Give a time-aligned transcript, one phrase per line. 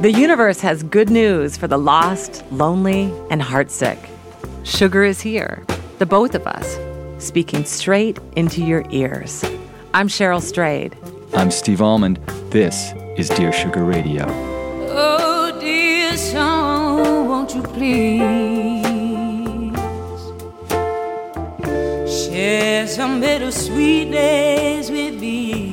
[0.00, 3.98] The universe has good news for the lost, lonely, and heartsick.
[4.64, 5.62] Sugar is here,
[5.98, 6.78] the both of us,
[7.22, 9.44] speaking straight into your ears.
[9.92, 10.96] I'm Cheryl Strayed.
[11.34, 12.16] I'm Steve Almond.
[12.48, 14.24] This is Dear Sugar Radio.
[14.88, 18.22] Oh, dear song, won't you please
[22.10, 25.69] share some bittersweet days with me?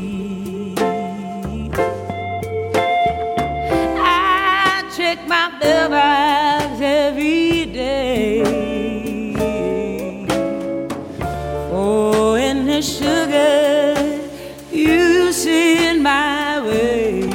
[5.61, 8.43] Check my every day.
[11.71, 13.95] Oh, and the sugar
[14.71, 17.29] you send my way.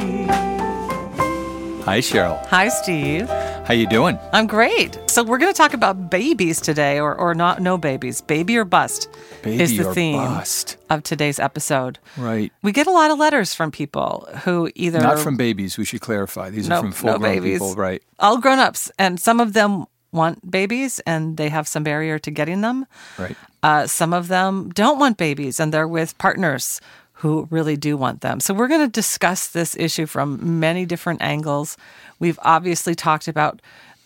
[1.85, 2.45] Hi, Cheryl.
[2.47, 3.29] Hi, Steve.
[3.65, 4.19] How you doing?
[4.33, 4.99] I'm great.
[5.09, 8.19] So we're going to talk about babies today, or, or not no babies.
[8.19, 9.07] Baby or bust
[9.41, 10.75] Baby is the theme bust.
[10.89, 11.97] of today's episode.
[12.17, 12.51] Right.
[12.61, 15.77] We get a lot of letters from people who either Not from babies.
[15.77, 16.49] We should clarify.
[16.49, 17.53] These No- are from no full-grown babies.
[17.59, 17.75] people.
[17.75, 18.03] Right.
[18.19, 22.29] all grown ups, and some of them want babies and they have some barrier to
[22.29, 22.85] getting them.
[23.17, 23.35] Right.
[23.63, 26.79] Uh, some of them don't want babies and they're with partners
[27.13, 28.39] who really do want them.
[28.39, 31.77] So we're going to discuss this issue from many different angles.
[32.19, 33.61] We've obviously talked about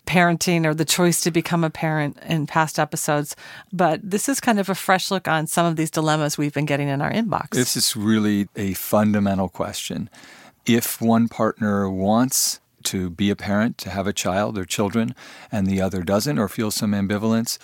[0.06, 3.36] parenting or the choice to become a parent in past episodes,
[3.74, 6.66] but this is kind of a fresh look on some of these dilemmas we've been
[6.66, 7.50] getting in our inbox.
[7.52, 10.10] This is really a fundamental question.
[10.66, 15.14] If one partner wants to be a parent, to have a child or children,
[15.52, 17.58] and the other doesn't or feels some ambivalence,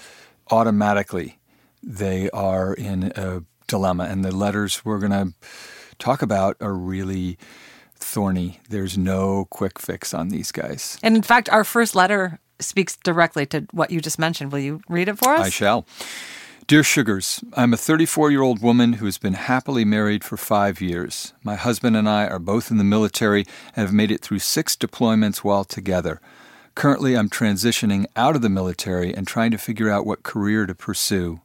[0.51, 1.39] automatically
[1.81, 4.03] they are in a dilemma.
[4.03, 5.33] And the letters we're going to
[5.97, 7.37] talk about are really
[7.95, 8.59] thorny.
[8.69, 10.97] There's no quick fix on these guys.
[11.01, 14.51] and in fact, our first letter speaks directly to what you just mentioned.
[14.51, 15.47] Will you read it for us?
[15.47, 15.85] I shall.
[16.67, 20.79] Dear Sugars, I'm a 34 year old woman who has been happily married for five
[20.79, 21.33] years.
[21.43, 23.43] My husband and I are both in the military
[23.75, 26.21] and have made it through six deployments while together.
[26.75, 30.73] Currently, I'm transitioning out of the military and trying to figure out what career to
[30.73, 31.41] pursue.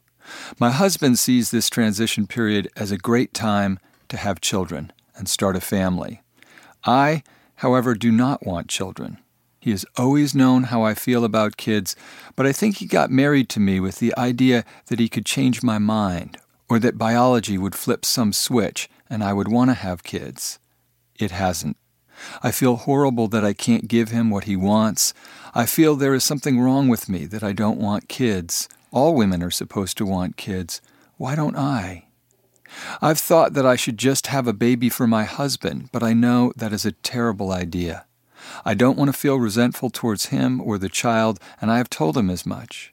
[0.59, 3.79] My husband sees this transition period as a great time
[4.09, 6.23] to have children and start a family.
[6.85, 7.23] I,
[7.57, 9.19] however, do not want children.
[9.61, 11.97] He has always known how I feel about kids,
[12.37, 15.63] but I think he got married to me with the idea that he could change
[15.63, 20.03] my mind, or that biology would flip some switch and I would want to have
[20.03, 20.59] kids.
[21.17, 21.77] It hasn't.
[22.43, 25.15] I feel horrible that I can't give him what he wants.
[25.55, 28.69] I feel there is something wrong with me that I don't want kids.
[28.91, 30.81] All women are supposed to want kids.
[31.17, 32.07] Why don't I?
[33.01, 36.53] I've thought that I should just have a baby for my husband, but I know
[36.57, 38.07] that is a terrible idea.
[38.65, 42.17] I don't want to feel resentful towards him or the child, and I have told
[42.17, 42.93] him as much.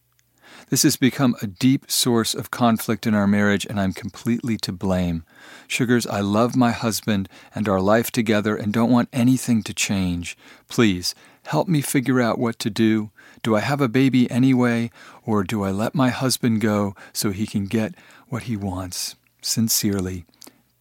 [0.70, 4.72] This has become a deep source of conflict in our marriage, and I'm completely to
[4.72, 5.24] blame.
[5.68, 10.36] Sugars, I love my husband and our life together and don't want anything to change.
[10.68, 11.14] Please,
[11.44, 13.12] help me figure out what to do.
[13.46, 14.90] Do I have a baby anyway,
[15.24, 17.94] or do I let my husband go so he can get
[18.28, 19.16] what he wants?
[19.44, 20.26] Sincerely,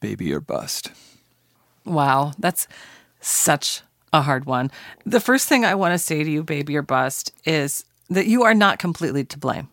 [0.01, 0.91] baby or bust.
[1.85, 2.67] Wow, that's
[3.21, 3.83] such
[4.15, 4.71] a hard one.
[5.05, 8.45] The first thing I want to say to you, baby or bust, is that you
[8.45, 9.69] are not completely to blame.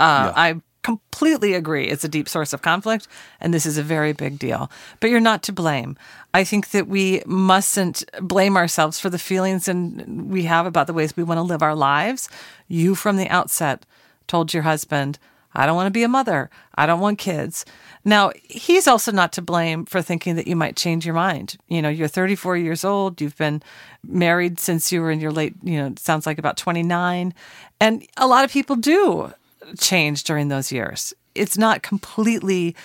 [0.00, 0.32] Uh, Yeah.
[0.34, 1.88] I completely agree.
[1.88, 3.06] It's a deep source of conflict,
[3.40, 4.70] and this is a very big deal.
[5.00, 5.96] But you're not to blame.
[6.34, 10.92] I think that we mustn't blame ourselves for the feelings and we have about the
[10.92, 12.28] ways we want to live our lives.
[12.68, 13.86] You, from the outset,
[14.26, 15.18] told your husband,
[15.54, 16.48] I don't want to be a mother.
[16.74, 17.66] I don't want kids.
[18.04, 21.56] Now, he's also not to blame for thinking that you might change your mind.
[21.68, 23.20] You know, you're 34 years old.
[23.20, 23.62] You've been
[24.02, 27.34] married since you were in your late, you know, sounds like about 29.
[27.80, 29.32] And a lot of people do
[29.78, 31.14] change during those years.
[31.34, 32.76] It's not completely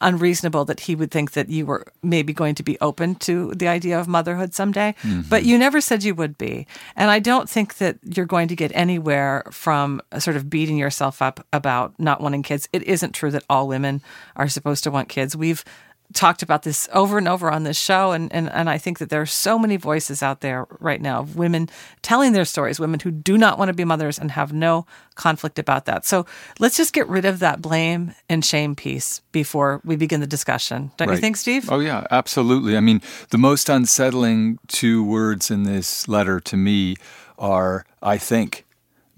[0.00, 3.66] unreasonable that he would think that you were maybe going to be open to the
[3.66, 5.22] idea of motherhood someday, mm-hmm.
[5.28, 6.66] but you never said you would be.
[6.96, 11.22] And I don't think that you're going to get anywhere from sort of beating yourself
[11.22, 12.68] up about not wanting kids.
[12.72, 14.02] It isn't true that all women
[14.36, 15.34] are supposed to want kids.
[15.34, 15.64] We've
[16.12, 19.10] talked about this over and over on this show and, and and I think that
[19.10, 21.68] there are so many voices out there right now of women
[22.02, 25.58] telling their stories, women who do not want to be mothers and have no conflict
[25.58, 26.04] about that.
[26.04, 26.26] So
[26.58, 30.92] let's just get rid of that blame and shame piece before we begin the discussion.
[30.96, 31.70] Don't you think, Steve?
[31.70, 32.76] Oh, yeah, absolutely.
[32.76, 33.00] I mean,
[33.30, 36.96] the most unsettling two words in this letter to me
[37.38, 38.64] are I think.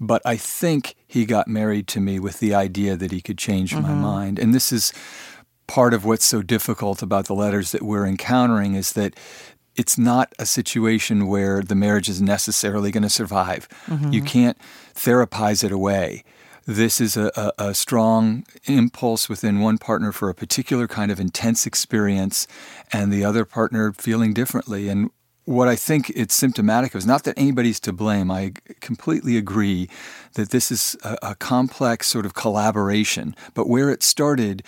[0.01, 3.75] But I think he got married to me with the idea that he could change
[3.75, 4.01] my mm-hmm.
[4.01, 4.39] mind.
[4.39, 4.93] And this is
[5.69, 9.15] part of what's so difficult about the letters that we're encountering is that
[9.75, 13.67] it's not a situation where the marriage is necessarily going to survive.
[13.87, 14.25] You mm-hmm.
[14.25, 14.57] can't
[14.95, 16.23] therapize it away.
[16.65, 21.19] This is a, a, a strong impulse within one partner for a particular kind of
[21.19, 22.47] intense experience,
[22.91, 24.89] and the other partner feeling differently.
[24.89, 25.11] And
[25.45, 28.31] what I think it's symptomatic of is not that anybody's to blame.
[28.31, 29.87] I completely agree
[30.33, 33.35] that this is a, a complex sort of collaboration.
[33.53, 34.63] But where it started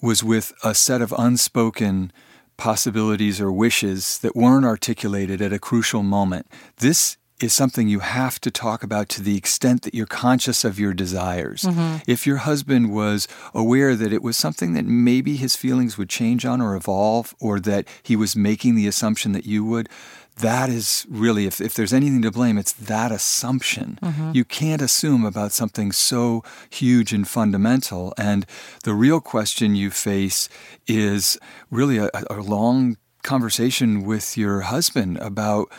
[0.00, 2.12] was with a set of unspoken
[2.56, 6.46] possibilities or wishes that weren't articulated at a crucial moment.
[6.78, 10.78] This is something you have to talk about to the extent that you're conscious of
[10.78, 11.62] your desires.
[11.62, 11.98] Mm-hmm.
[12.06, 16.46] If your husband was aware that it was something that maybe his feelings would change
[16.46, 19.90] on or evolve, or that he was making the assumption that you would,
[20.36, 23.98] that is really, if, if there's anything to blame, it's that assumption.
[24.02, 24.32] Mm-hmm.
[24.34, 28.12] You can't assume about something so huge and fundamental.
[28.18, 28.44] And
[28.84, 30.48] the real question you face
[30.86, 31.38] is
[31.70, 35.70] really a, a long conversation with your husband about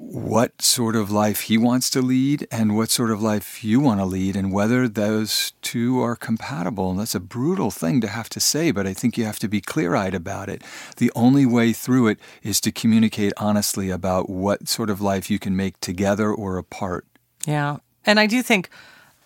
[0.00, 3.98] what sort of life he wants to lead and what sort of life you want
[3.98, 6.92] to lead and whether those two are compatible.
[6.92, 9.48] And that's a brutal thing to have to say, but I think you have to
[9.48, 10.62] be clear eyed about it.
[10.98, 15.40] The only way through it is to communicate honestly about what sort of life you
[15.40, 17.04] can make together or apart.
[17.44, 17.78] Yeah.
[18.06, 18.70] And I do think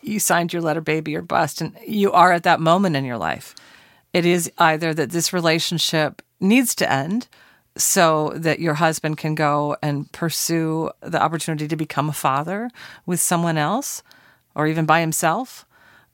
[0.01, 3.19] you signed your letter, baby or bust, and you are at that moment in your
[3.19, 3.55] life.
[4.15, 7.29] It is either that this relationship needs to end
[7.77, 12.71] so that your husband can go and pursue the opportunity to become a father
[13.07, 14.03] with someone else
[14.55, 15.67] or even by himself?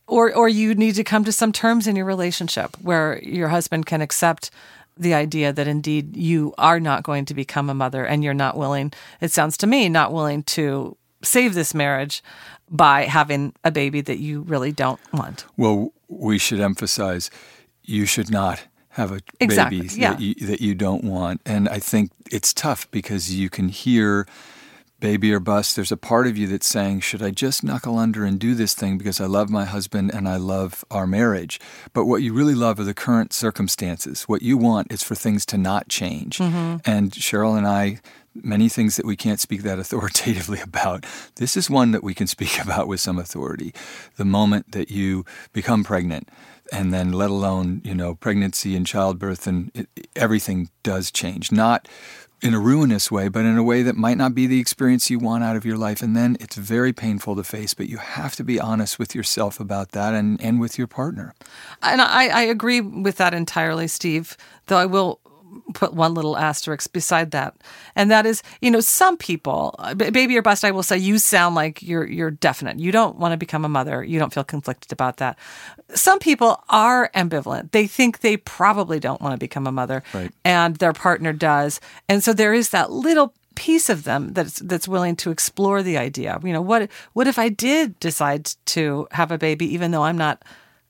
[0.06, 3.86] Or or you need to come to some terms in your relationship where your husband
[3.86, 4.50] can accept
[4.96, 8.56] the idea that indeed you are not going to become a mother and you're not
[8.56, 12.22] willing it sounds to me not willing to save this marriage
[12.70, 15.44] by having a baby that you really don't want.
[15.56, 17.30] Well we should emphasize
[17.82, 18.66] you should not
[18.98, 20.10] have a exactly, baby yeah.
[20.10, 21.40] that, you, that you don't want.
[21.46, 24.26] And I think it's tough because you can hear
[25.00, 25.76] baby or bust.
[25.76, 28.74] There's a part of you that's saying, should I just knuckle under and do this
[28.74, 31.60] thing because I love my husband and I love our marriage?
[31.92, 34.24] But what you really love are the current circumstances.
[34.24, 36.38] What you want is for things to not change.
[36.38, 36.78] Mm-hmm.
[36.84, 38.00] And Cheryl and I,
[38.34, 41.06] many things that we can't speak that authoritatively about.
[41.36, 43.72] This is one that we can speak about with some authority.
[44.16, 46.28] The moment that you become pregnant,
[46.72, 51.52] and then let alone you know pregnancy and childbirth and it, everything does change.
[51.52, 51.88] Not
[52.40, 55.18] in a ruinous way but in a way that might not be the experience you
[55.18, 56.02] want out of your life.
[56.02, 59.58] And then it's very painful to face but you have to be honest with yourself
[59.58, 61.34] about that and, and with your partner.
[61.82, 64.36] And I, I agree with that entirely steve
[64.66, 65.20] though i will
[65.74, 67.54] put one little asterisk beside that,
[67.94, 71.18] and that is, you know, some people, uh, baby or bust, I will say, you
[71.18, 72.78] sound like you're you're definite.
[72.78, 74.02] You don't want to become a mother.
[74.04, 75.38] You don't feel conflicted about that.
[75.94, 77.72] Some people are ambivalent.
[77.72, 80.30] They think they probably don't want to become a mother, right.
[80.44, 84.86] and their partner does, and so there is that little piece of them that's that's
[84.86, 86.38] willing to explore the idea.
[86.44, 90.16] You know, what what if I did decide to have a baby, even though I'm
[90.16, 90.42] not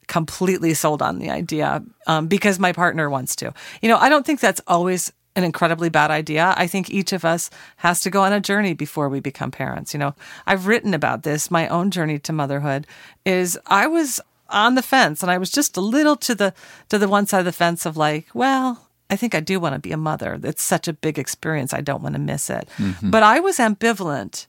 [0.09, 3.55] completely sold on the idea um, because my partner wants to.
[3.81, 6.53] You know, I don't think that's always an incredibly bad idea.
[6.57, 9.95] I think each of us has to go on a journey before we become parents.
[9.95, 10.15] You know,
[10.47, 11.51] I've written about this.
[11.51, 12.87] My own journey to motherhood
[13.25, 16.55] is I was on the fence and I was just a little to the
[16.89, 19.75] to the one side of the fence of like, well, I think I do want
[19.75, 20.41] to be a mother.
[20.43, 21.73] It's such a big experience.
[21.73, 22.69] I don't want to miss it.
[22.79, 23.11] Mm-hmm.
[23.11, 24.47] But I was ambivalent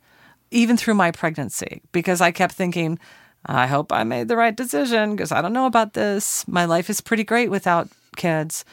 [0.51, 2.97] even through my pregnancy because I kept thinking,
[3.45, 6.47] I hope I made the right decision because I don't know about this.
[6.47, 8.65] My life is pretty great without kids.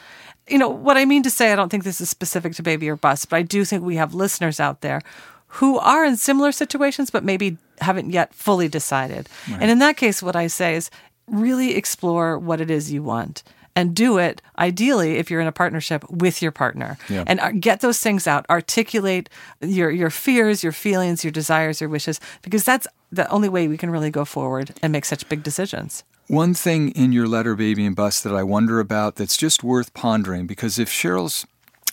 [0.47, 2.89] You know, what I mean to say, I don't think this is specific to baby
[2.89, 5.01] or bust, but I do think we have listeners out there
[5.47, 9.29] who are in similar situations, but maybe haven't yet fully decided.
[9.49, 9.61] Right.
[9.61, 10.89] And in that case, what I say is
[11.27, 13.43] really explore what it is you want
[13.77, 17.23] and do it ideally if you're in a partnership with your partner yeah.
[17.27, 19.29] and uh, get those things out articulate
[19.61, 23.77] your your fears your feelings your desires your wishes because that's the only way we
[23.77, 26.03] can really go forward and make such big decisions.
[26.27, 29.93] One thing in your letter baby and Bust, that i wonder about that's just worth
[29.93, 31.45] pondering because if cheryl's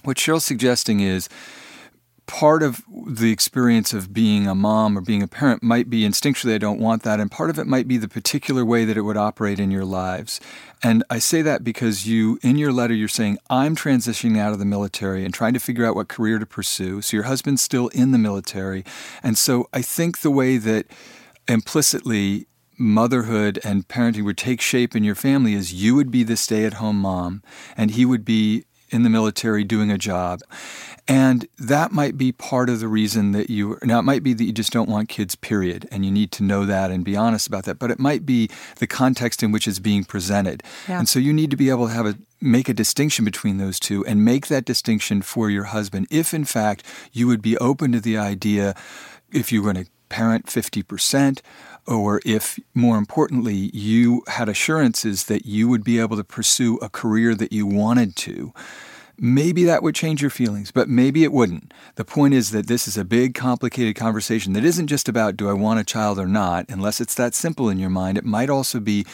[0.02, 1.28] what cheryl's suggesting is
[2.26, 6.54] part of the experience of being a mom or being a parent might be instinctually
[6.54, 9.02] I don't want that and part of it might be the particular way that it
[9.02, 10.40] would operate in your lives.
[10.82, 14.58] And I say that because you in your letter you're saying I'm transitioning out of
[14.58, 17.02] the military and trying to figure out what career to pursue.
[17.02, 18.84] So your husband's still in the military.
[19.22, 20.86] And so I think the way that
[21.46, 22.46] implicitly
[22.78, 26.98] motherhood and parenting would take shape in your family is you would be the stay-at-home
[26.98, 27.42] mom
[27.76, 30.40] and he would be in the military doing a job.
[31.06, 34.44] And that might be part of the reason that you, now it might be that
[34.44, 37.46] you just don't want kids, period, and you need to know that and be honest
[37.46, 38.48] about that, but it might be
[38.78, 40.62] the context in which it's being presented.
[40.88, 40.98] Yeah.
[40.98, 43.78] And so you need to be able to have a, make a distinction between those
[43.78, 47.92] two and make that distinction for your husband if, in fact, you would be open
[47.92, 48.74] to the idea
[49.30, 51.40] if you were going to parent 50%,
[51.86, 56.88] or if, more importantly, you had assurances that you would be able to pursue a
[56.88, 58.52] career that you wanted to
[59.18, 61.72] maybe that would change your feelings, but maybe it wouldn't.
[61.94, 65.48] The point is that this is a big, complicated conversation that isn't just about do
[65.48, 68.18] I want a child or not, unless it's that simple in your mind.
[68.18, 69.06] It might also be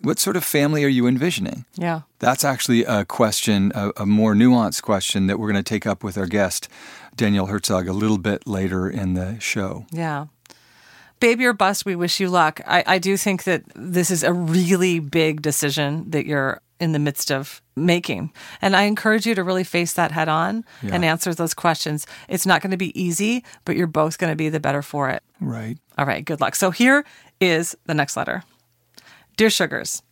[0.00, 1.64] what sort of family are you envisioning?
[1.74, 2.02] Yeah.
[2.20, 6.04] That's actually a question, a, a more nuanced question that we're going to take up
[6.04, 6.68] with our guest,
[7.16, 9.86] Danielle Herzog, a little bit later in the show.
[9.90, 10.26] Yeah.
[11.20, 12.60] Baby or bust, we wish you luck.
[12.66, 16.98] I, I do think that this is a really big decision that you're in the
[17.00, 18.32] midst of making.
[18.62, 20.94] And I encourage you to really face that head on Yeah.
[20.94, 22.06] and answer those questions.
[22.28, 25.08] It's not going to be easy, but you're both going to be the better for
[25.10, 25.24] it.
[25.40, 25.76] Right.
[25.96, 26.54] All right, good luck.
[26.54, 27.04] So here
[27.40, 28.44] is the next letter
[29.36, 30.02] Dear Sugars,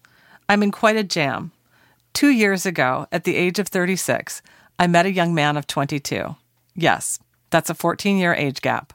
[0.48, 1.52] I'm in quite a jam.
[2.14, 4.42] Two years ago, at the age of 36,
[4.78, 6.34] I met a young man of 22.
[6.74, 7.18] Yes,
[7.50, 8.92] that's a 14 year age gap.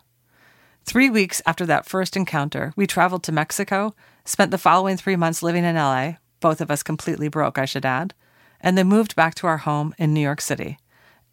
[0.83, 3.95] Three weeks after that first encounter, we traveled to Mexico,
[4.25, 7.85] spent the following three months living in LA, both of us completely broke, I should
[7.85, 8.13] add,
[8.59, 10.77] and then moved back to our home in New York City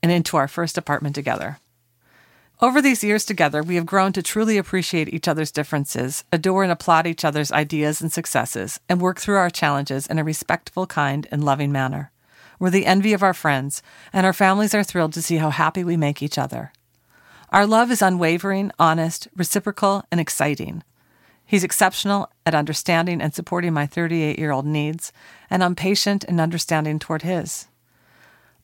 [0.03, 1.59] and into our first apartment together.
[2.61, 6.73] Over these years together, we have grown to truly appreciate each other's differences, adore and
[6.73, 11.29] applaud each other's ideas and successes, and work through our challenges in a respectful, kind,
[11.31, 12.11] and loving manner.
[12.59, 13.81] We're the envy of our friends,
[14.13, 16.73] and our families are thrilled to see how happy we make each other.
[17.51, 20.83] Our love is unwavering, honest, reciprocal, and exciting.
[21.47, 25.13] He's exceptional at understanding and supporting my 38 year old needs,
[25.49, 27.69] and I'm patient and understanding toward his.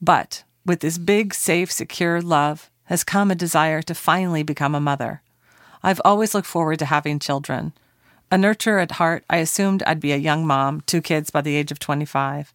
[0.03, 4.81] But with this big, safe, secure love has come a desire to finally become a
[4.81, 5.23] mother.
[5.83, 7.73] I've always looked forward to having children.
[8.31, 11.57] A nurturer at heart, I assumed I'd be a young mom, two kids by the
[11.57, 12.53] age of 25.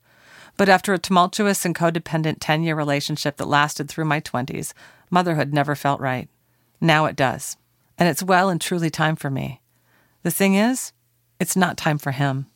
[0.57, 4.73] But after a tumultuous and codependent 10 year relationship that lasted through my 20s,
[5.09, 6.29] motherhood never felt right.
[6.81, 7.57] Now it does.
[7.97, 9.61] And it's well and truly time for me.
[10.23, 10.93] The thing is,
[11.39, 12.47] it's not time for him.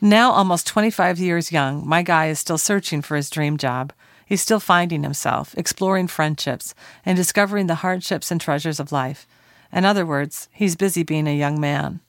[0.00, 3.92] Now, almost 25 years young, my guy is still searching for his dream job.
[4.26, 9.26] He's still finding himself, exploring friendships, and discovering the hardships and treasures of life.
[9.72, 12.00] In other words, he's busy being a young man.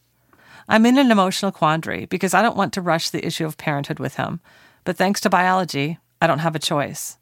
[0.67, 3.99] I'm in an emotional quandary because I don't want to rush the issue of parenthood
[3.99, 4.39] with him,
[4.85, 7.17] but thanks to biology, I don't have a choice.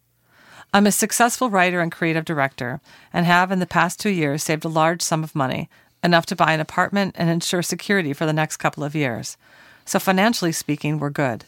[0.74, 2.80] I'm a successful writer and creative director
[3.12, 5.70] and have in the past two years saved a large sum of money,
[6.02, 9.36] enough to buy an apartment and ensure security for the next couple of years.
[9.84, 11.44] So, financially speaking, we're good.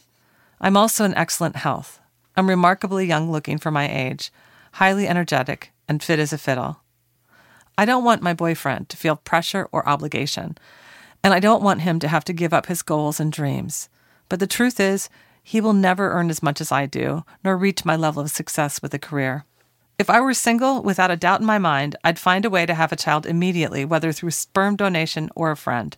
[0.59, 1.99] I'm also in excellent health.
[2.35, 4.29] I'm remarkably young looking for my age,
[4.73, 6.81] highly energetic, and fit as a fiddle.
[7.77, 10.57] I don't want my boyfriend to feel pressure or obligation,
[11.23, 13.87] and I don't want him to have to give up his goals and dreams.
[14.27, 15.09] But the truth is,
[15.43, 18.81] he will never earn as much as I do, nor reach my level of success
[18.81, 19.45] with a career.
[19.99, 22.73] If I were single, without a doubt in my mind, I'd find a way to
[22.73, 25.95] have a child immediately, whether through sperm donation or a friend.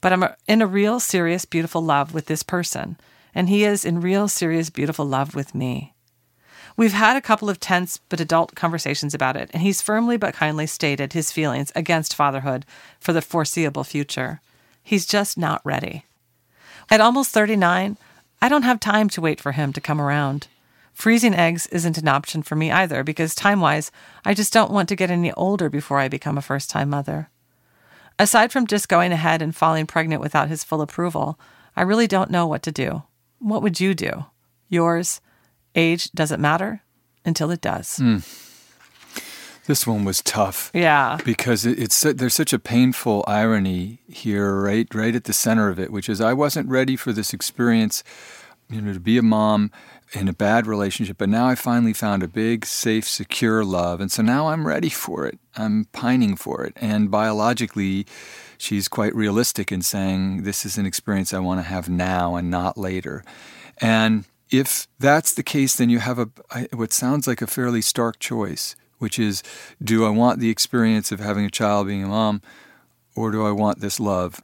[0.00, 2.98] But I'm in a real, serious, beautiful love with this person,
[3.34, 5.94] and he is in real, serious, beautiful love with me.
[6.76, 10.34] We've had a couple of tense but adult conversations about it, and he's firmly but
[10.34, 12.66] kindly stated his feelings against fatherhood
[13.00, 14.42] for the foreseeable future.
[14.82, 16.04] He's just not ready.
[16.90, 17.96] At almost 39,
[18.40, 20.48] I don't have time to wait for him to come around.
[20.92, 23.90] Freezing eggs isn't an option for me either because, time wise,
[24.24, 27.28] I just don't want to get any older before I become a first time mother.
[28.18, 31.38] Aside from just going ahead and falling pregnant without his full approval,
[31.76, 33.02] I really don't know what to do.
[33.38, 34.24] What would you do?
[34.68, 35.20] Yours?
[35.74, 36.82] Age doesn't matter
[37.26, 37.98] until it does.
[37.98, 38.18] Hmm.
[39.66, 40.70] This one was tough.
[40.72, 41.18] Yeah.
[41.24, 45.78] because it, it's there's such a painful irony here, right, right at the center of
[45.78, 48.04] it, which is I wasn't ready for this experience,
[48.70, 49.70] you know, to be a mom
[50.12, 54.10] in a bad relationship, but now I finally found a big, safe, secure love, and
[54.10, 55.38] so now I'm ready for it.
[55.56, 58.06] I'm pining for it, and biologically,
[58.56, 62.50] she's quite realistic in saying this is an experience I want to have now and
[62.50, 63.24] not later,
[63.78, 66.28] and if that's the case, then you have a
[66.72, 69.42] what sounds like a fairly stark choice, which is
[69.82, 72.42] do I want the experience of having a child, being a mom,
[73.14, 74.42] or do I want this love?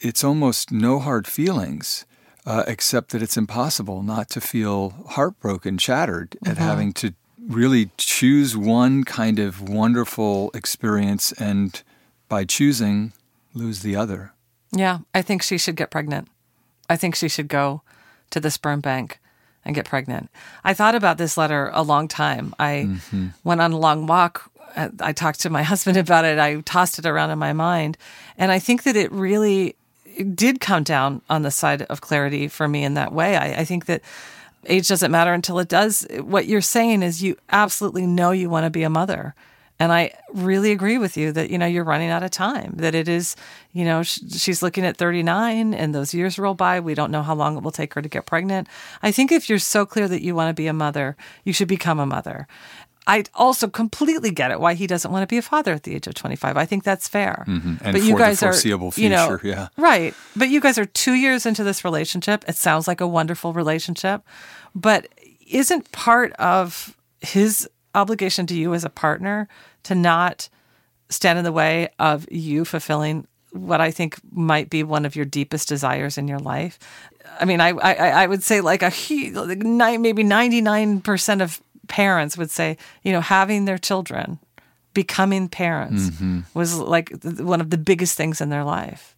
[0.00, 2.04] It's almost no hard feelings,
[2.46, 7.14] uh, except that it's impossible not to feel heartbroken, shattered at having to
[7.46, 11.82] really choose one kind of wonderful experience and
[12.28, 13.12] by choosing,
[13.52, 14.32] lose the other.
[14.72, 16.28] Yeah, I think she should get pregnant.
[16.88, 17.82] I think she should go
[18.30, 19.20] to the sperm bank
[19.64, 20.30] and get pregnant.
[20.62, 22.54] I thought about this letter a long time.
[22.58, 23.28] I mm-hmm.
[23.44, 24.50] went on a long walk.
[24.76, 26.38] I talked to my husband about it.
[26.38, 27.96] I tossed it around in my mind.
[28.36, 29.76] And I think that it really
[30.16, 33.36] it did come down on the side of clarity for me in that way.
[33.36, 34.00] I, I think that
[34.66, 36.06] age doesn't matter until it does.
[36.20, 39.34] What you're saying is you absolutely know you want to be a mother.
[39.84, 42.94] And I really agree with you that, you know, you're running out of time, that
[42.94, 43.36] it is,
[43.74, 46.80] you know, sh- she's looking at 39 and those years roll by.
[46.80, 48.66] We don't know how long it will take her to get pregnant.
[49.02, 51.68] I think if you're so clear that you want to be a mother, you should
[51.68, 52.48] become a mother.
[53.06, 55.94] I also completely get it why he doesn't want to be a father at the
[55.94, 56.56] age of 25.
[56.56, 57.44] I think that's fair.
[57.46, 57.74] Mm-hmm.
[57.82, 58.54] And but you guys are,
[58.96, 59.68] you know, yeah.
[59.76, 60.14] Right.
[60.34, 62.42] But you guys are 2 years into this relationship.
[62.48, 64.22] It sounds like a wonderful relationship,
[64.74, 65.08] but
[65.46, 69.48] isn't part of his obligation to you as a partner
[69.84, 70.48] to not
[71.08, 75.24] stand in the way of you fulfilling what I think might be one of your
[75.24, 76.78] deepest desires in your life.
[77.40, 78.92] I mean, I I, I would say like a
[79.32, 79.62] like
[80.00, 84.38] maybe ninety nine percent of parents would say, you know, having their children,
[84.92, 86.40] becoming parents, mm-hmm.
[86.54, 89.14] was like one of the biggest things in their life.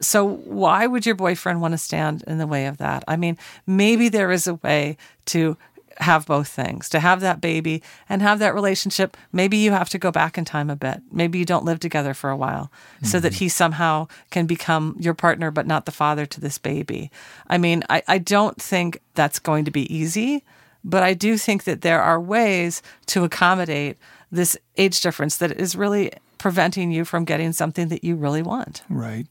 [0.00, 3.04] So why would your boyfriend want to stand in the way of that?
[3.08, 5.56] I mean, maybe there is a way to
[6.00, 9.16] have both things to have that baby and have that relationship.
[9.32, 11.00] Maybe you have to go back in time a bit.
[11.10, 13.06] Maybe you don't live together for a while mm-hmm.
[13.06, 13.44] so that mm-hmm.
[13.44, 17.10] he somehow can become your partner, but not the father to this baby.
[17.48, 20.44] I mean, I, I don't think that's going to be easy,
[20.84, 23.96] but I do think that there are ways to accommodate
[24.30, 28.82] this age difference that is really preventing you from getting something that you really want.
[28.88, 29.26] Right.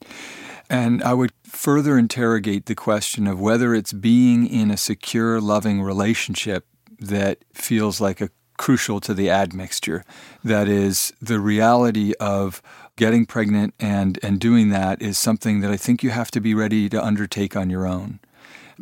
[0.70, 5.82] And I would further interrogate the question of whether it's being in a secure, loving
[5.82, 6.66] relationship
[7.00, 10.04] that feels like a crucial to the admixture.
[10.44, 12.62] That is, the reality of
[12.96, 16.54] getting pregnant and, and doing that is something that I think you have to be
[16.54, 18.20] ready to undertake on your own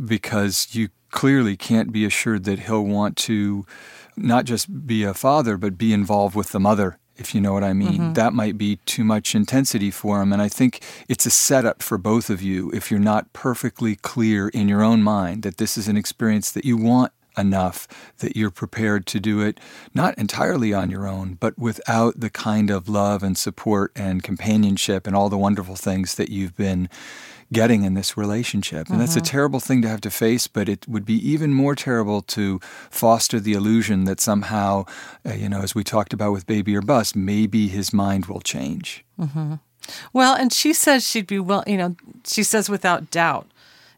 [0.03, 3.65] because you clearly can't be assured that he'll want to
[4.17, 7.63] not just be a father, but be involved with the mother if you know what
[7.63, 7.93] I mean.
[7.93, 8.13] Mm-hmm.
[8.13, 10.33] That might be too much intensity for him.
[10.33, 14.49] And I think it's a setup for both of you if you're not perfectly clear
[14.49, 17.87] in your own mind that this is an experience that you want enough
[18.19, 19.59] that you're prepared to do it
[19.93, 25.05] not entirely on your own, but without the kind of love and support and companionship
[25.05, 26.89] and all the wonderful things that you've been
[27.53, 28.77] getting in this relationship.
[28.77, 28.99] And mm-hmm.
[28.99, 29.25] that's a mm-hmm.
[29.25, 32.59] terrible thing to have to face, but it would be even more terrible to
[32.89, 34.85] foster the illusion that somehow,
[35.25, 38.41] uh, you know, as we talked about with Baby or Bust, maybe his mind will
[38.41, 39.05] change.
[39.19, 39.55] Mm-hmm.
[40.13, 43.47] Well, and she says she'd be well, you know, she says without doubt.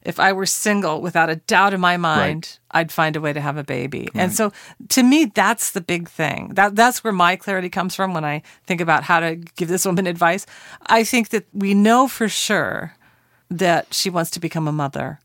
[0.03, 2.79] If I were single, without a doubt in my mind, right.
[2.79, 4.07] I'd find a way to have a baby.
[4.13, 4.23] Right.
[4.23, 4.53] And so
[4.89, 6.51] to me, that's the big thing.
[6.53, 9.85] That that's where my clarity comes from when I think about how to give this
[9.85, 10.45] woman advice.
[10.85, 12.96] I think that we know for sure
[13.49, 15.19] that she wants to become a mother.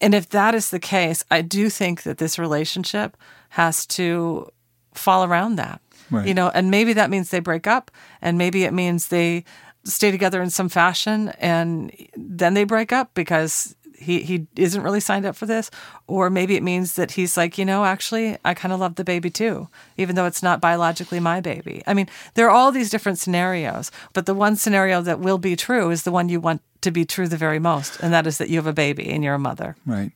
[0.00, 3.16] And if that is the case, I do think that this relationship
[3.50, 4.50] has to
[4.94, 5.80] fall around that.
[6.10, 6.26] Right.
[6.26, 9.44] You know, and maybe that means they break up and maybe it means they
[9.84, 15.00] stay together in some fashion and then they break up because he he isn't really
[15.00, 15.70] signed up for this
[16.06, 19.04] or maybe it means that he's like you know actually i kind of love the
[19.04, 22.90] baby too even though it's not biologically my baby i mean there are all these
[22.90, 26.60] different scenarios but the one scenario that will be true is the one you want
[26.82, 29.24] to be true the very most and that is that you have a baby and
[29.24, 29.76] you're a mother.
[29.86, 30.12] Right.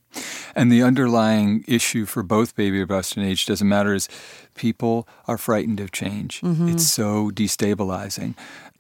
[0.54, 4.08] And the underlying issue for both baby or bust and age doesn't matter is
[4.54, 6.40] people are frightened of change.
[6.40, 6.68] Mm-hmm.
[6.68, 8.34] it's so destabilizing.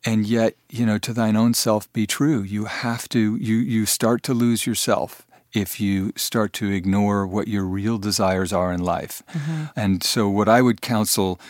[0.04, 2.42] And yet you know to thine own self be true.
[2.42, 7.48] You have to you you start to lose yourself if you start to ignore what
[7.48, 9.22] your real desires are in life.
[9.32, 9.64] Mm-hmm.
[9.76, 11.40] and so what i would counsel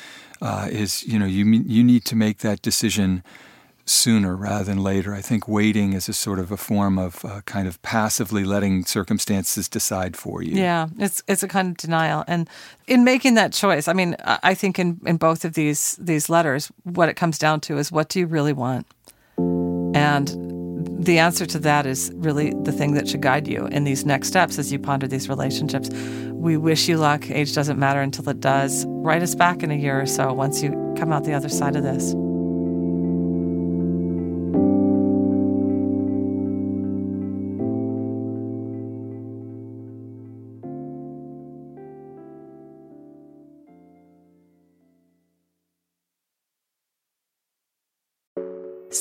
[0.40, 3.22] uh, is you know you you need to make that decision
[3.86, 5.14] sooner rather than later.
[5.14, 8.84] I think waiting is a sort of a form of uh, kind of passively letting
[8.84, 10.56] circumstances decide for you.
[10.56, 12.24] Yeah, it's it's a kind of denial.
[12.26, 12.50] And
[12.86, 16.70] in making that choice, I mean, I think in, in both of these these letters,
[16.82, 18.86] what it comes down to is what do you really want?
[19.94, 20.28] And
[20.98, 24.28] the answer to that is really the thing that should guide you in these next
[24.28, 25.88] steps as you ponder these relationships.
[26.32, 27.30] We wish you luck.
[27.30, 28.84] Age doesn't matter until it does.
[28.88, 31.76] Write us back in a year or so once you come out the other side
[31.76, 32.14] of this.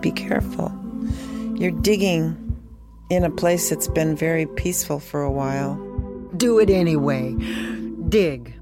[0.00, 0.72] Be careful.
[1.54, 2.56] You're digging
[3.10, 5.74] in a place that's been very peaceful for a while.
[6.36, 7.32] Do it anyway.
[8.08, 8.54] Dig.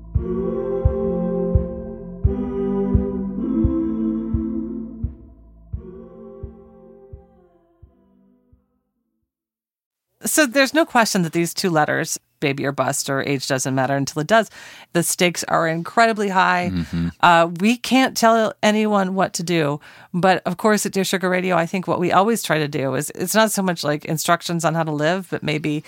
[10.25, 13.97] So there's no question that these two letters, baby or bust or age doesn't matter
[13.97, 14.51] until it does,
[14.93, 16.71] the stakes are incredibly high.
[16.73, 17.09] Mm-hmm.
[17.21, 19.81] Uh, we can't tell anyone what to do.
[20.13, 22.95] But of course, at Dear Sugar Radio, I think what we always try to do
[22.95, 25.85] is it's not so much like instructions on how to live, but maybe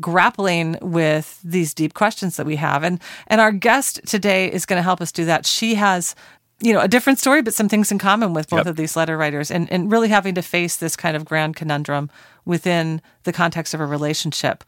[0.00, 2.82] grappling with these deep questions that we have.
[2.82, 5.46] And and our guest today is going to help us do that.
[5.46, 6.14] She has
[6.62, 8.66] you know, a different story, but some things in common with both Yep.
[8.66, 12.10] of these letter writers and, and really having to face this kind of grand conundrum
[12.44, 14.64] within the context of a relationship.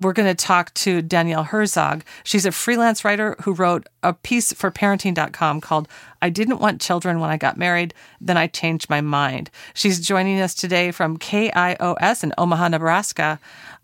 [0.00, 2.02] We're going to talk to Danielle Herzog.
[2.24, 5.88] She's a freelance writer who wrote a piece for parenting.com called
[6.22, 9.50] I Didn't Want Children When I Got Married, Then I Changed My Mind.
[9.74, 13.38] She's joining us today from KIOS in Omaha, Nebraska.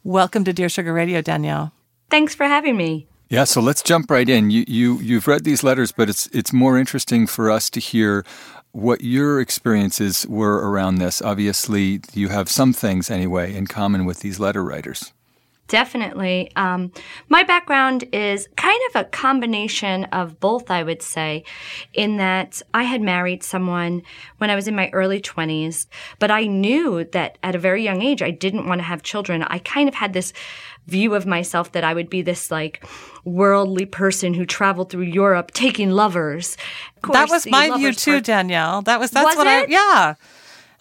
[0.04, 1.72] Welcome to Dear Sugar Radio, Danielle.
[2.10, 3.06] Thanks for having me.
[3.32, 4.50] Yeah, so let's jump right in.
[4.50, 8.26] You you you've read these letters, but it's it's more interesting for us to hear
[8.72, 11.22] what your experiences were around this.
[11.22, 15.14] Obviously, you have some things anyway in common with these letter writers.
[15.72, 16.52] Definitely.
[16.54, 16.92] Um,
[17.30, 21.44] my background is kind of a combination of both, I would say,
[21.94, 24.02] in that I had married someone
[24.36, 25.86] when I was in my early 20s,
[26.18, 29.44] but I knew that at a very young age, I didn't want to have children.
[29.44, 30.34] I kind of had this
[30.86, 32.84] view of myself that I would be this like
[33.24, 36.58] worldly person who traveled through Europe taking lovers.
[37.02, 38.82] Of that was my view too, part- Danielle.
[38.82, 40.16] That was that's Was what I yeah.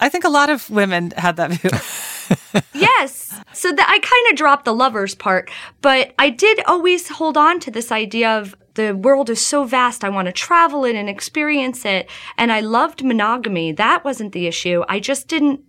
[0.01, 2.61] I think a lot of women had that view.
[2.73, 3.39] yes.
[3.53, 7.71] So I kind of dropped the lovers part, but I did always hold on to
[7.71, 10.03] this idea of the world is so vast.
[10.03, 12.09] I want to travel it and experience it.
[12.37, 13.73] And I loved monogamy.
[13.73, 14.83] That wasn't the issue.
[14.89, 15.61] I just didn't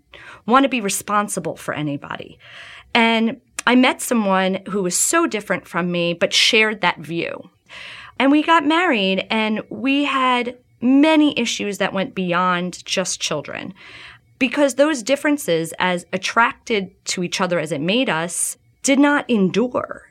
[0.47, 2.39] want to be responsible for anybody.
[2.95, 7.51] And I met someone who was so different from me, but shared that view.
[8.19, 13.73] And we got married and we had many issues that went beyond just children
[14.43, 20.11] because those differences, as attracted to each other as it made us, did not endure.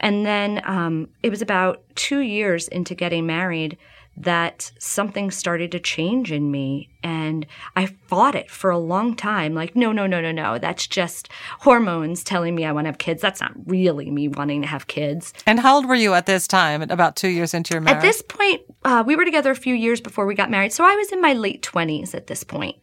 [0.00, 3.78] And then um, it was about two years into getting married
[4.18, 6.90] that something started to change in me.
[7.02, 9.54] And I fought it for a long time.
[9.54, 10.58] Like, no, no, no, no, no.
[10.58, 11.30] That's just
[11.60, 13.22] hormones telling me I want to have kids.
[13.22, 15.32] That's not really me wanting to have kids.
[15.46, 16.82] and how old were you at this time?
[16.82, 17.96] About two years into your marriage.
[17.96, 20.74] At this point, uh, we were together a few years before we got married.
[20.74, 22.76] So I was in my late 20s at this point.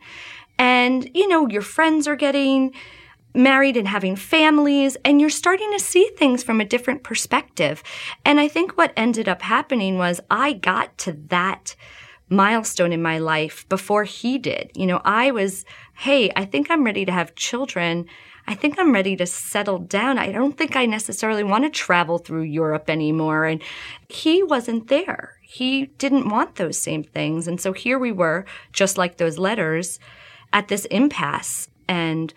[0.58, 2.74] And, you know, your friends are getting
[3.34, 7.84] married and having families, and you're starting to see things from a different perspective.
[8.24, 11.76] And I think what ended up happening was I got to that
[12.30, 14.72] milestone in my life before he did.
[14.74, 15.66] You know, I was,
[15.96, 18.06] hey, I think I'm ready to have children.
[18.48, 20.18] I think I'm ready to settle down.
[20.18, 23.46] I don't think I necessarily want to travel through Europe anymore.
[23.46, 23.62] And
[24.08, 25.40] he wasn't there.
[25.42, 27.48] He didn't want those same things.
[27.48, 30.00] And so here we were, just like those letters,
[30.56, 31.70] at this impasse.
[31.88, 32.34] And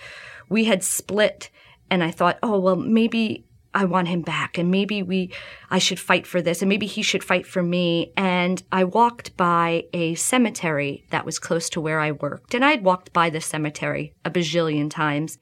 [0.50, 1.48] we had split.
[1.88, 5.30] And I thought, oh, well, maybe I want him back and maybe we
[5.70, 9.36] I should fight for this and maybe he should fight for me and I walked
[9.36, 13.42] by a cemetery that was close to where I worked and I'd walked by the
[13.42, 15.38] cemetery a bajillion times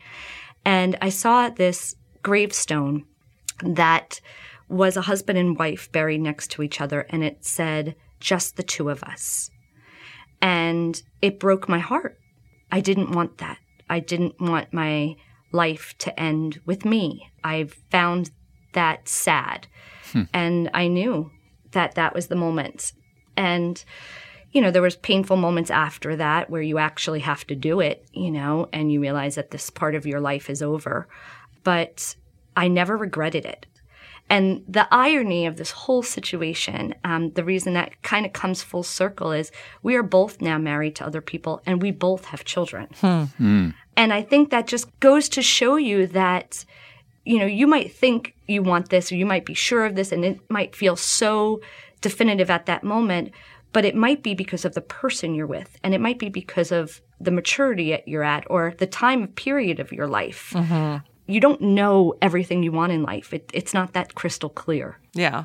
[0.65, 3.05] and I saw this gravestone
[3.63, 4.21] that
[4.69, 8.65] was a husband and wife buried next to each other and it said just the
[8.65, 9.51] two of us
[10.43, 12.19] and it broke my heart
[12.71, 15.17] I didn't want that I didn't want my
[15.53, 17.31] life to end with me.
[17.45, 18.31] I found
[18.73, 19.67] that sad.
[20.13, 20.23] Hmm.
[20.33, 21.31] And I knew
[21.73, 22.93] that that was the moment.
[23.37, 23.83] And
[24.53, 28.07] you know, there was painful moments after that where you actually have to do it,
[28.13, 31.09] you know, and you realize that this part of your life is over.
[31.63, 32.17] But
[32.57, 33.67] I never regretted it.
[34.29, 38.83] And the irony of this whole situation, um, the reason that kind of comes full
[38.83, 42.89] circle is we are both now married to other people and we both have children.
[43.01, 43.25] Hmm.
[43.25, 43.71] Hmm.
[43.97, 46.65] And I think that just goes to show you that,
[47.25, 50.11] you know, you might think you want this or you might be sure of this
[50.11, 51.61] and it might feel so
[52.01, 53.31] definitive at that moment,
[53.73, 56.73] but it might be because of the person you're with and it might be because
[56.73, 60.51] of the maturity that you're at or the time period of your life.
[60.55, 60.97] Mm-hmm.
[61.27, 63.33] You don't know everything you want in life.
[63.33, 64.99] It, it's not that crystal clear.
[65.15, 65.45] Yeah.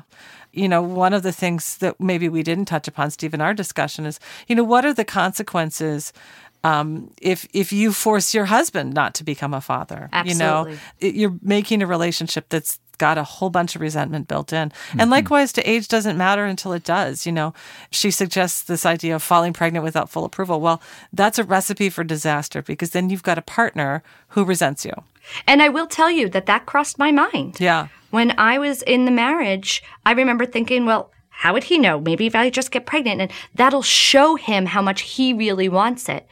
[0.52, 3.54] You know, one of the things that maybe we didn't touch upon, Steve, in our
[3.54, 6.12] discussion is, you know, what are the consequences
[6.64, 10.08] um, if if you force your husband not to become a father?
[10.24, 14.52] You know, it, you're making a relationship that's got a whole bunch of resentment built
[14.52, 14.72] in.
[14.92, 15.10] And mm-hmm.
[15.10, 17.26] likewise, to age doesn't matter until it does.
[17.26, 17.54] You know,
[17.90, 20.60] she suggests this idea of falling pregnant without full approval.
[20.60, 24.94] Well, that's a recipe for disaster because then you've got a partner who resents you.
[25.46, 27.60] And I will tell you that that crossed my mind.
[27.60, 27.88] Yeah.
[28.10, 31.98] When I was in the marriage, I remember thinking, well, how would he know?
[31.98, 36.08] Maybe if I just get pregnant and that'll show him how much he really wants
[36.08, 36.26] it.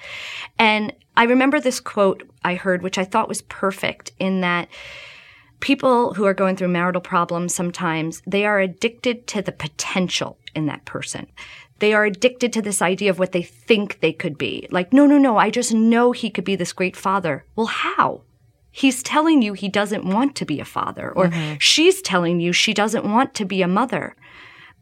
[0.58, 4.68] And I remember this quote I heard, which I thought was perfect in that
[5.60, 10.66] people who are going through marital problems sometimes, they are addicted to the potential in
[10.66, 11.26] that person.
[11.78, 14.66] They are addicted to this idea of what they think they could be.
[14.70, 17.44] Like, no, no, no, I just know he could be this great father.
[17.56, 18.22] Well, how?
[18.70, 21.56] He's telling you he doesn't want to be a father, or mm-hmm.
[21.58, 24.14] she's telling you she doesn't want to be a mother.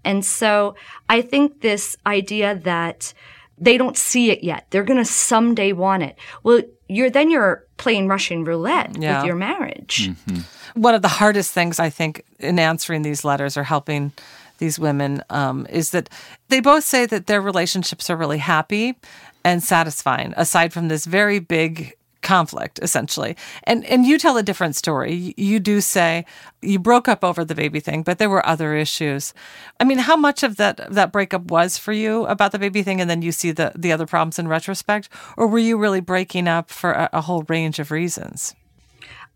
[0.05, 0.75] And so
[1.09, 3.14] I think this idea that
[3.57, 6.17] they don't see it yet, they're going to someday want it.
[6.43, 9.19] Well, you're then you're playing Russian roulette Yeah.
[9.19, 10.09] with your marriage.
[10.09, 10.41] Mm-hmm.
[10.79, 14.12] One of the hardest things I think in answering these letters or helping
[14.59, 16.09] these women um, is that
[16.49, 18.97] they both say that their relationships are really happy
[19.45, 23.37] and satisfying, aside from this very big conflict essentially.
[23.64, 25.35] And and you tell a different story.
[25.37, 26.25] You- do say
[26.62, 29.35] you broke up over the baby thing but there were other issues.
[29.81, 33.01] I mean how much of that that breakup was for you about the baby thing
[33.01, 35.09] and then you see the the other problems in retrospect?
[35.37, 38.55] Or were you really breaking up for a, a whole range of reasons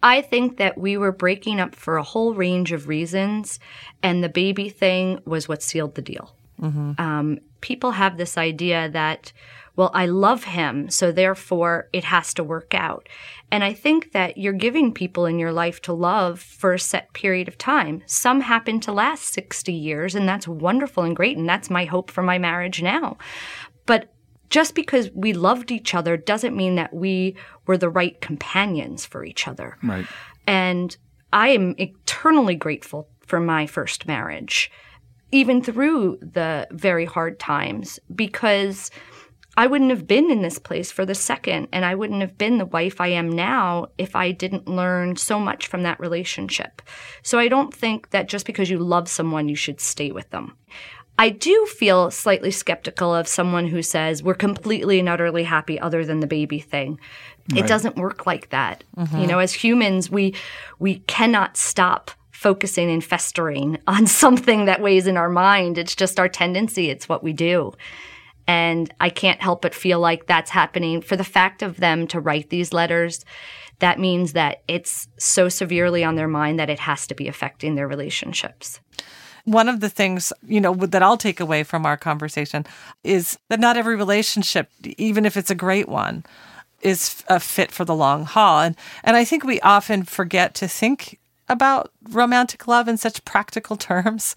[0.03, 3.61] I think that we were breaking up for a whole range of reasons,
[4.03, 6.35] and the baby thing was what sealed the deal.
[6.99, 9.33] Um, people have this idea that,
[9.75, 13.09] well, I love him, so therefore it has to work out.
[13.51, 17.13] And I think that you're giving people in your life to love for a set
[17.15, 18.03] period of time.
[18.07, 22.11] Some happen to last 60 years, and that's wonderful and great, and that's my hope
[22.11, 23.19] for my marriage now.
[23.87, 24.13] But
[24.53, 27.35] just because we loved each other doesn't mean that we
[27.67, 29.79] were the right companions for each other.
[29.83, 30.05] Right.
[30.47, 30.95] And
[31.33, 34.71] I am eternally grateful for my first marriage,
[35.31, 38.91] even through the very hard times, because
[39.57, 42.59] I wouldn't have been in this place for the second, and I wouldn't have been
[42.59, 46.83] the wife I am now if I didn't learn so much from that relationship.
[47.23, 50.59] So I don't think that just because you love someone, you should stay with them.
[51.19, 56.05] I do feel slightly skeptical of someone who says we're completely and utterly happy other
[56.05, 56.99] than the baby thing.
[57.55, 58.85] It doesn't work like that.
[58.97, 59.21] Mhm.
[59.21, 60.35] You know, as humans, we
[60.79, 65.79] we cannot stop focusing and festering on something that weighs in our mind.
[65.79, 66.89] It's just our tendency.
[66.91, 67.73] It's what we do.
[68.49, 72.21] And I can't help but feel like that's happening for the fact of them to
[72.21, 73.25] write these letters.
[73.79, 77.75] That means that it's so severely on their mind that it has to be affecting
[77.75, 78.81] their relationships.
[79.45, 82.65] One of the things you know that I'll take away from our conversation
[83.03, 86.25] is that not every relationship, even if it's a great one,
[86.81, 88.61] is a fit for the long haul.
[88.61, 93.77] And and I think we often forget to think about romantic love in such practical
[93.91, 94.35] terms.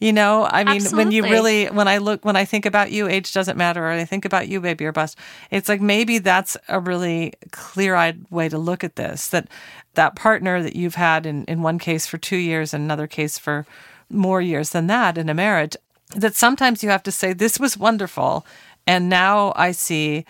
[0.00, 3.08] You know, I mean, when you really when I look when I think about you,
[3.08, 5.18] age doesn't matter, or I think about you, baby or bust.
[5.50, 9.28] It's like maybe that's a really clear-eyed way to look at this.
[9.28, 9.48] That
[9.94, 13.38] that partner that you've had in in one case for two years, and another case
[13.38, 13.66] for
[14.10, 15.76] more years than that in a marriage.
[16.16, 18.46] That sometimes you have to say, "This was wonderful,"
[18.86, 20.24] and now I see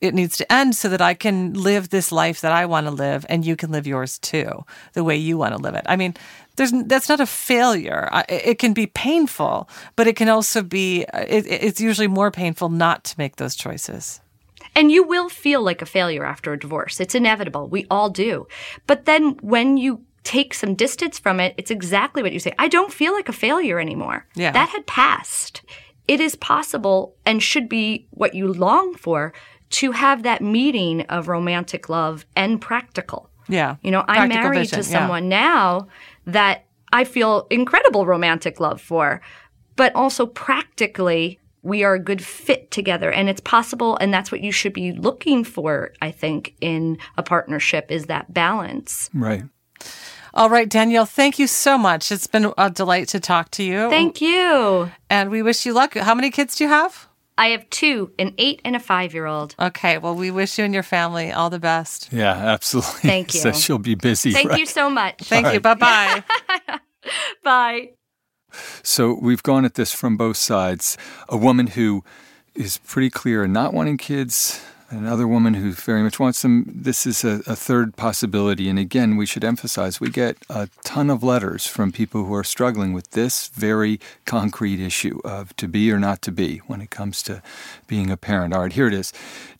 [0.00, 2.90] it needs to end so that I can live this life that I want to
[2.90, 4.64] live and you can live yours too,
[4.94, 5.84] the way you want to live it.
[5.86, 6.14] I mean,
[6.56, 8.08] there's that's not a failure.
[8.28, 12.68] It can be painful, but it can also be uh, it, it's usually more painful
[12.68, 14.20] not to make those choices.
[14.74, 17.00] And you will feel like a failure after a divorce.
[17.00, 17.68] It's inevitable.
[17.68, 18.46] We all do.
[18.86, 22.54] But then when you take some distance from it, it's exactly what you say.
[22.58, 24.26] I don't feel like a failure anymore.
[24.34, 24.52] Yeah.
[24.52, 25.62] That had passed.
[26.08, 29.32] It is possible and should be what you long for
[29.70, 33.30] to have that meeting of romantic love and practical.
[33.48, 33.76] Yeah.
[33.82, 34.98] You know, I'm married vision, to yeah.
[34.98, 35.88] someone now
[36.26, 39.20] that I feel incredible romantic love for.
[39.76, 44.40] But also practically, we are a good fit together and it's possible and that's what
[44.40, 49.44] you should be looking for i think in a partnership is that balance right
[50.34, 53.88] all right danielle thank you so much it's been a delight to talk to you
[53.90, 57.70] thank you and we wish you luck how many kids do you have I have
[57.70, 59.54] two, an eight and a five year old.
[59.58, 59.96] Okay.
[59.96, 62.10] Well, we wish you and your family all the best.
[62.12, 63.00] Yeah, absolutely.
[63.00, 63.40] Thank you.
[63.40, 64.32] so she'll be busy.
[64.32, 64.60] Thank right?
[64.60, 65.22] you so much.
[65.22, 65.58] Thank you.
[65.58, 66.24] Bye bye.
[67.42, 67.90] Bye.
[68.82, 70.98] So we've gone at this from both sides.
[71.30, 72.04] A woman who
[72.54, 76.64] is pretty clear in not wanting kids, another woman who very much wants them.
[76.66, 78.68] This is a, a, third possibility.
[78.68, 82.44] And again, we should emphasize we get a ton of letters from people who are
[82.44, 86.90] struggling with this very concrete issue of to be or not to be when it
[86.90, 87.42] comes to
[87.86, 88.52] being a parent.
[88.52, 89.12] All right, here it is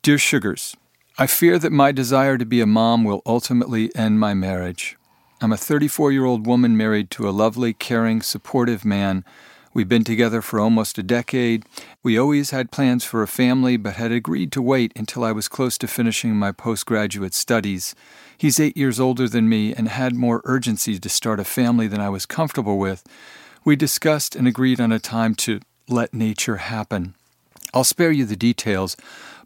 [0.03, 0.77] Dear Sugars,
[1.17, 4.97] I fear that my desire to be a mom will ultimately end my marriage.
[5.41, 9.25] I'm a 34 year old woman married to a lovely, caring, supportive man.
[9.73, 11.65] We've been together for almost a decade.
[12.03, 15.47] We always had plans for a family, but had agreed to wait until I was
[15.47, 17.95] close to finishing my postgraduate studies.
[18.37, 22.01] He's eight years older than me and had more urgency to start a family than
[22.01, 23.05] I was comfortable with.
[23.65, 27.15] We discussed and agreed on a time to let nature happen.
[27.73, 28.97] I'll spare you the details,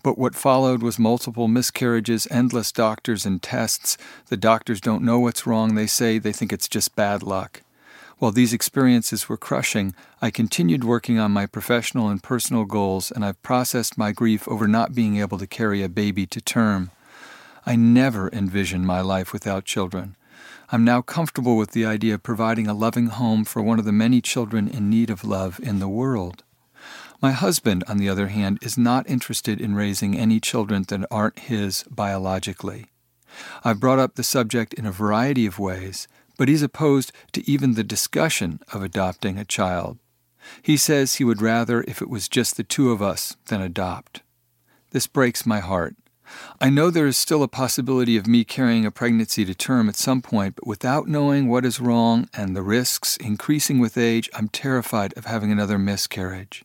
[0.03, 3.99] but what followed was multiple miscarriages, endless doctors and tests.
[4.29, 7.61] The doctors don't know what's wrong, they say, they think it's just bad luck.
[8.19, 13.25] While these experiences were crushing, I continued working on my professional and personal goals, and
[13.25, 16.91] I've processed my grief over not being able to carry a baby to term.
[17.67, 20.17] I never envisioned my life without children.
[20.71, 23.93] I'm now comfortable with the idea of providing a loving home for one of the
[23.93, 26.45] many children in need of love in the world.
[27.21, 31.39] My husband, on the other hand, is not interested in raising any children that aren't
[31.41, 32.87] his biologically.
[33.65, 37.75] I've brought up the subject in a variety of ways, but he's opposed to even
[37.75, 39.99] the discussion of adopting a child.
[40.63, 44.23] He says he would rather if it was just the two of us than adopt.
[44.91, 45.97] This breaks my heart.
[46.61, 49.97] I know there is still a possibility of me carrying a pregnancy to term at
[49.97, 54.49] some point, but without knowing what is wrong and the risks increasing with age, I'm
[54.49, 56.65] terrified of having another miscarriage.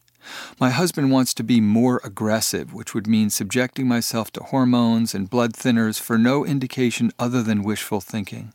[0.60, 5.30] My husband wants to be more aggressive, which would mean subjecting myself to hormones and
[5.30, 8.54] blood thinners for no indication other than wishful thinking.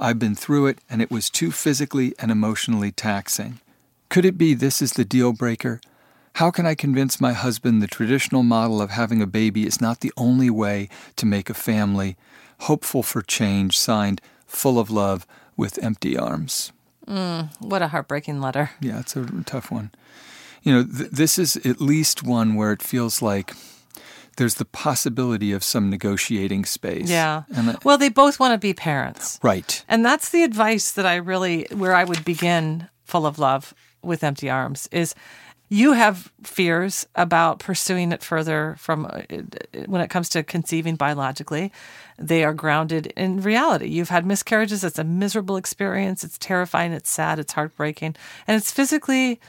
[0.00, 3.60] I've been through it, and it was too physically and emotionally taxing.
[4.08, 5.80] Could it be this is the deal breaker?
[6.36, 10.00] How can I convince my husband the traditional model of having a baby is not
[10.00, 12.16] the only way to make a family?
[12.60, 16.72] Hopeful for change, signed, full of love, with empty arms.
[17.06, 18.70] Mm, what a heartbreaking letter.
[18.80, 19.90] Yeah, it's a tough one
[20.62, 23.52] you know, th- this is at least one where it feels like
[24.36, 27.10] there's the possibility of some negotiating space.
[27.10, 27.42] Yeah.
[27.54, 29.38] I, well, they both want to be parents.
[29.42, 29.84] Right.
[29.88, 34.24] And that's the advice that I really, where I would begin full of love with
[34.24, 35.14] empty arms is
[35.68, 39.22] you have fears about pursuing it further from uh,
[39.86, 41.72] when it comes to conceiving biologically
[42.18, 47.10] they are grounded in reality you've had miscarriages it's a miserable experience it's terrifying it's
[47.10, 48.14] sad it's heartbreaking
[48.46, 49.40] and it's physically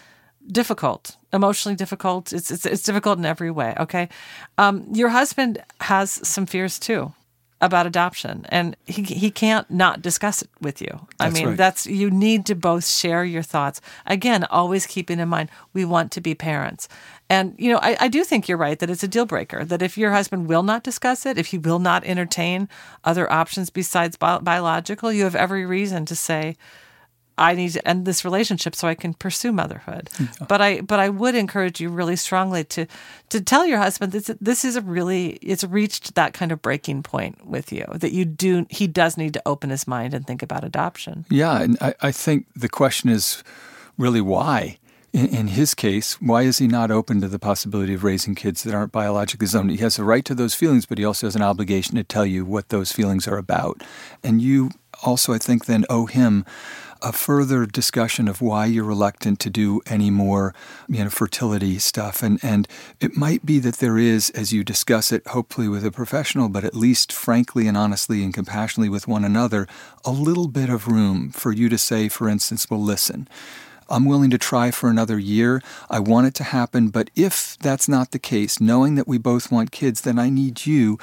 [0.48, 2.34] difficult, emotionally difficult.
[2.34, 3.76] It's it's, it's difficult in every way.
[3.80, 4.10] Okay,
[4.58, 7.14] um, your husband has some fears too
[7.62, 11.08] about adoption, and he he can't not discuss it with you.
[11.18, 11.58] That's I mean, right.
[11.58, 13.80] that's you need to both share your thoughts.
[14.06, 16.90] Again, always keeping in mind we want to be parents.
[17.30, 19.64] And you know, I, I do think you're right that it's a deal breaker.
[19.64, 22.68] That if your husband will not discuss it, if he will not entertain
[23.06, 26.58] other options besides bi- biological, you have every reason to say,
[27.38, 30.10] I need to end this relationship so I can pursue motherhood.
[30.20, 30.28] Yeah.
[30.48, 32.86] But I but I would encourage you really strongly to
[33.30, 37.04] to tell your husband this this is a really it's reached that kind of breaking
[37.04, 40.44] point with you that you do he does need to open his mind and think
[40.44, 41.26] about adoption.
[41.30, 43.44] Yeah, and I, I think the question is
[43.98, 44.78] really why.
[45.12, 48.64] In, in his case, why is he not open to the possibility of raising kids
[48.64, 49.70] that aren't biologically his own?
[49.70, 52.26] He has a right to those feelings, but he also has an obligation to tell
[52.26, 53.84] you what those feelings are about.
[54.24, 54.72] And you
[55.04, 56.46] also, I think, then owe him
[57.04, 60.56] a further discussion of why you're reluctant to do any more,
[60.88, 62.24] you know, fertility stuff.
[62.24, 62.68] And and
[63.00, 66.64] it might be that there is, as you discuss it, hopefully with a professional, but
[66.64, 69.68] at least frankly and honestly and compassionately with one another,
[70.06, 73.28] a little bit of room for you to say, for instance, well, listen.
[73.90, 75.62] I'm willing to try for another year.
[75.90, 79.52] I want it to happen, but if that's not the case, knowing that we both
[79.52, 80.98] want kids, then I need you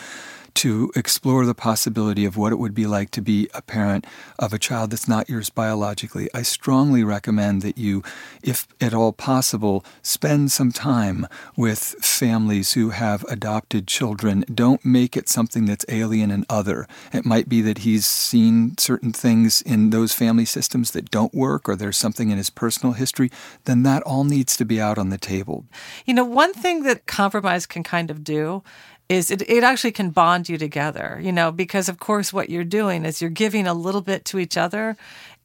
[0.56, 4.06] to explore the possibility of what it would be like to be a parent
[4.38, 6.28] of a child that's not yours biologically.
[6.34, 8.02] I strongly recommend that you,
[8.42, 11.26] if at all possible, spend some time
[11.56, 14.44] with families who have adopted children.
[14.52, 16.86] Don't make it something that's alien and other.
[17.12, 21.68] It might be that he's seen certain things in those family systems that don't work,
[21.68, 23.30] or there's something in his personal history.
[23.64, 25.64] Then that all needs to be out on the table.
[26.06, 28.62] You know, one thing that compromise can kind of do
[29.10, 32.62] is it, it actually can bond you together, you know, because of course what you're
[32.62, 34.96] doing is you're giving a little bit to each other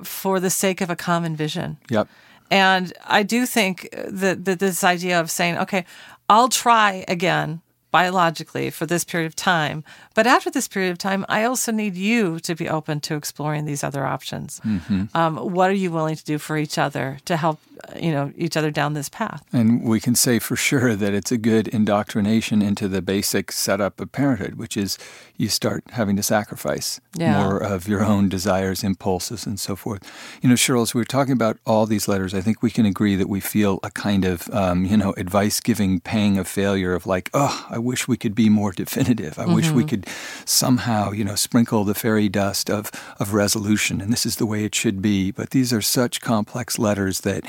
[0.03, 1.77] for the sake of a common vision.
[1.89, 2.07] Yep.
[2.51, 5.83] And I do think that, that this idea of saying, okay,
[6.29, 7.61] I'll try again
[7.99, 9.81] biologically for this period of time.
[10.15, 13.63] But after this period of time, I also need you to be open to exploring
[13.63, 14.59] these other options.
[14.65, 15.15] Mm-hmm.
[15.19, 17.57] Um, what are you willing to do for each other to help
[17.99, 19.43] you know each other down this path.
[19.53, 23.99] And we can say for sure that it's a good indoctrination into the basic setup
[23.99, 24.97] of parenthood, which is
[25.37, 27.43] you start having to sacrifice yeah.
[27.43, 30.01] more of your own desires, impulses, and so forth.
[30.41, 32.85] You know, Cheryl, as we were talking about all these letters, I think we can
[32.85, 36.93] agree that we feel a kind of um, you know advice giving pang of failure
[36.93, 39.39] of like, oh, I wish we could be more definitive.
[39.39, 39.55] I mm-hmm.
[39.55, 39.89] wish we mm-hmm.
[39.89, 40.07] could
[40.45, 44.65] somehow you know sprinkle the fairy dust of of resolution, and this is the way
[44.65, 45.31] it should be.
[45.31, 47.45] But these are such complex letters that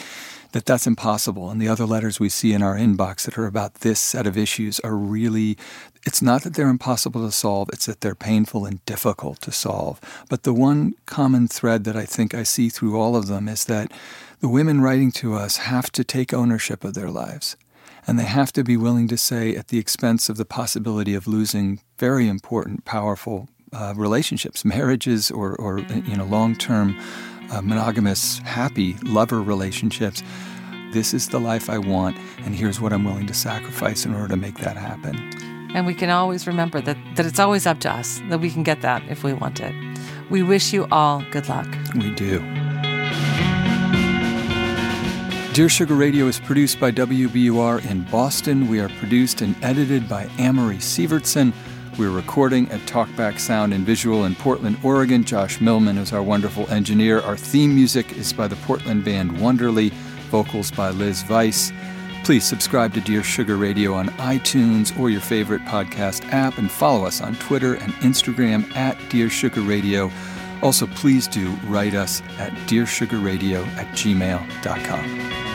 [0.57, 1.51] that that's impossible.
[1.51, 4.39] And the other letters we see in our inbox that are about this set of
[4.39, 5.59] issues are really,
[6.07, 10.01] it's not that they're impossible to solve, it's that they're painful and difficult to solve.
[10.31, 13.67] But the one common thread that I think I see through all of them is
[13.67, 13.93] that
[14.41, 17.57] the women writing to us have to take ownership of their lives.
[18.07, 21.27] And they have to be willing to say, at the expense of the possibility of
[21.27, 26.97] losing very important, powerful uh, relationships, marriages, or, or you know, long-term
[27.51, 30.23] uh, monogamous, happy lover relationships.
[30.93, 34.29] This is the life I want, and here's what I'm willing to sacrifice in order
[34.29, 35.17] to make that happen.
[35.75, 38.63] And we can always remember that, that it's always up to us, that we can
[38.63, 39.75] get that if we want it.
[40.31, 41.67] We wish you all good luck.
[41.95, 42.41] We do.
[45.57, 48.69] Dear Sugar Radio is produced by WBUR in Boston.
[48.69, 51.55] We are produced and edited by Amory Sievertson.
[51.99, 55.25] We're recording at Talkback Sound and Visual in Portland, Oregon.
[55.25, 57.23] Josh Millman is our wonderful engineer.
[57.23, 59.95] Our theme music is by the Portland band Wonderly,
[60.29, 61.73] vocals by Liz Weiss.
[62.23, 67.07] Please subscribe to Dear Sugar Radio on iTunes or your favorite podcast app and follow
[67.07, 70.11] us on Twitter and Instagram at Dear Sugar Radio.
[70.63, 75.46] Also, please do write us at dearsugarradio at gmail.com.